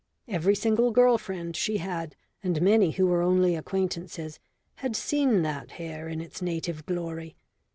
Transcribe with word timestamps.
Every 0.27 0.55
single 0.55 0.89
girl 0.89 1.19
friend 1.19 1.55
she 1.55 1.77
had, 1.77 2.15
and 2.41 2.59
many 2.59 2.89
who 2.89 3.05
were 3.05 3.21
only 3.21 3.55
acquaintances, 3.55 4.39
had 4.77 4.95
seen 4.95 5.43
that 5.43 5.73
hair 5.73 6.07
in 6.09 6.21
its 6.21 6.41
native 6.41 6.87
glory. 6.87 7.35